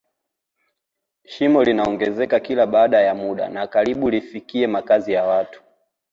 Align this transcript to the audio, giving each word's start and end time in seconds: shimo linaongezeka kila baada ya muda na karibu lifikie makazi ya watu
shimo 1.25 1.63
linaongezeka 1.63 2.39
kila 2.39 2.67
baada 2.67 3.01
ya 3.01 3.15
muda 3.15 3.49
na 3.49 3.67
karibu 3.67 4.09
lifikie 4.09 4.67
makazi 4.67 5.13
ya 5.13 5.23
watu 5.23 5.63